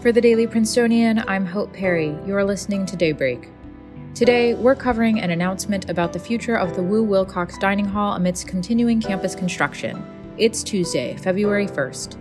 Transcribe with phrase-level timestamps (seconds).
[0.00, 2.16] For the Daily Princetonian, I'm Hope Perry.
[2.24, 3.48] You are listening to Daybreak.
[4.14, 8.46] Today, we're covering an announcement about the future of the Wu Wilcox Dining Hall amidst
[8.46, 10.00] continuing campus construction.
[10.38, 12.16] It's Tuesday, February 1st.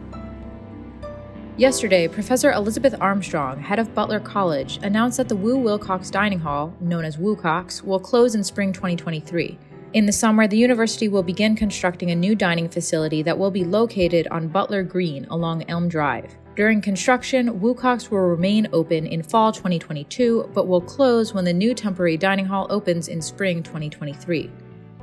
[1.58, 6.74] Yesterday, Professor Elizabeth Armstrong, head of Butler College, announced that the Wu Wilcox Dining Hall,
[6.80, 9.60] known as WuCox, will close in spring 2023.
[9.94, 13.64] In the summer, the university will begin constructing a new dining facility that will be
[13.64, 16.36] located on Butler Green along Elm Drive.
[16.58, 21.76] During construction, WuCox will remain open in fall 2022, but will close when the new
[21.76, 24.50] temporary dining hall opens in spring 2023.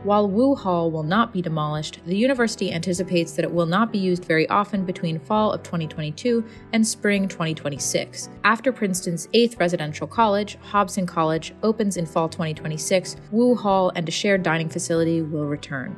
[0.02, 3.98] While Wu Hall will not be demolished, the university anticipates that it will not be
[3.98, 8.30] used very often between fall of 2022 and spring 2026.
[8.42, 14.12] After Princeton's eighth residential college, Hobson College, opens in fall 2026, Wu Hall and a
[14.12, 15.96] shared dining facility will return.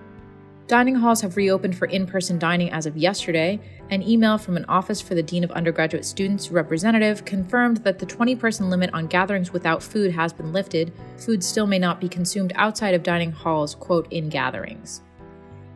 [0.69, 3.61] Dining halls have reopened for in person dining as of yesterday.
[3.91, 8.07] An email from an Office for the Dean of Undergraduate Students representative confirmed that the
[8.07, 10.93] 20 person limit on gatherings without food has been lifted.
[11.19, 15.03] Food still may not be consumed outside of dining halls, quote, in gatherings.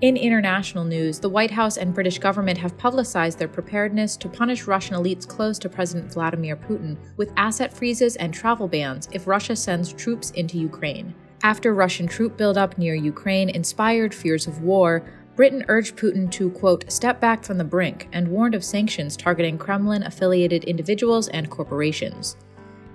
[0.00, 4.66] In international news, the White House and British government have publicized their preparedness to punish
[4.66, 9.55] Russian elites close to President Vladimir Putin with asset freezes and travel bans if Russia
[9.55, 11.14] sends troops into Ukraine.
[11.42, 15.02] After Russian troop buildup near Ukraine inspired fears of war,
[15.36, 19.56] Britain urged Putin to, quote, step back from the brink and warned of sanctions targeting
[19.56, 22.36] Kremlin affiliated individuals and corporations.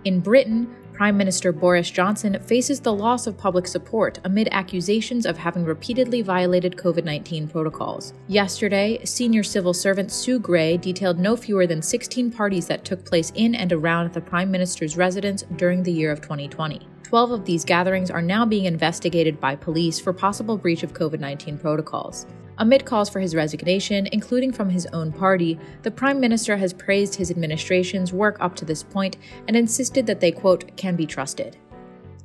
[0.03, 5.39] In Britain, Prime Minister Boris Johnson faces the loss of public support amid accusations of
[5.39, 8.13] having repeatedly violated COVID 19 protocols.
[8.27, 13.31] Yesterday, senior civil servant Sue Gray detailed no fewer than 16 parties that took place
[13.33, 16.87] in and around the Prime Minister's residence during the year of 2020.
[17.05, 21.19] 12 of these gatherings are now being investigated by police for possible breach of COVID
[21.19, 22.25] 19 protocols.
[22.57, 27.13] Amid calls for his resignation, including from his own party, the Prime Minister has praised
[27.13, 29.17] his administration's work up to this point
[29.47, 31.57] and insisted that they, quote, can be trusted.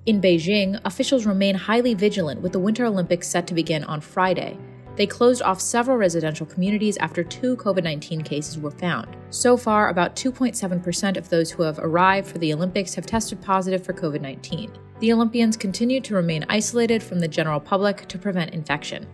[0.06, 4.56] In Beijing, officials remain highly vigilant with the Winter Olympics set to begin on Friday.
[5.00, 9.16] They closed off several residential communities after two COVID 19 cases were found.
[9.31, 13.83] So far, about 2.7% of those who have arrived for the Olympics have tested positive
[13.83, 14.71] for COVID 19.
[14.99, 19.06] The Olympians continue to remain isolated from the general public to prevent infection.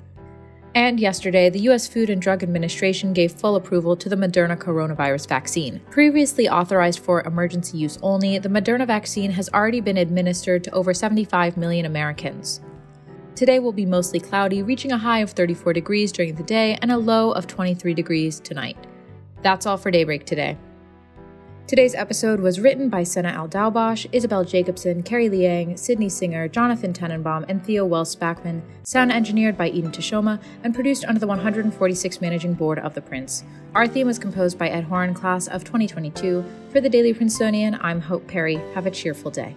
[0.74, 1.86] And yesterday, the U.S.
[1.86, 5.80] Food and Drug Administration gave full approval to the Moderna coronavirus vaccine.
[5.90, 10.92] Previously authorized for emergency use only, the Moderna vaccine has already been administered to over
[10.92, 12.60] 75 million Americans.
[13.36, 16.90] Today will be mostly cloudy, reaching a high of 34 degrees during the day and
[16.90, 18.78] a low of 23 degrees tonight.
[19.42, 20.56] That's all for Daybreak today.
[21.66, 26.94] Today's episode was written by Senna Al Daubash, Isabel Jacobson, Carrie Liang, Sydney Singer, Jonathan
[26.94, 32.20] Tenenbaum, and Theo Wells Spackman, sound engineered by Eden Tashoma, and produced under the 146
[32.22, 33.44] Managing Board of The Prince.
[33.74, 36.42] Our theme was composed by Ed Horan, class of 2022.
[36.70, 38.56] For the Daily Princetonian, I'm Hope Perry.
[38.74, 39.54] Have a cheerful day.